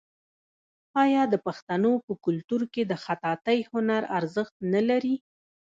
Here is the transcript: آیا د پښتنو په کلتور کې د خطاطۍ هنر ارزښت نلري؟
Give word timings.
آیا 1.03 1.23
د 1.29 1.35
پښتنو 1.45 1.93
په 2.05 2.13
کلتور 2.25 2.61
کې 2.73 2.81
د 2.91 2.93
خطاطۍ 3.03 3.59
هنر 3.71 4.01
ارزښت 4.17 4.55
نلري؟ 4.73 5.15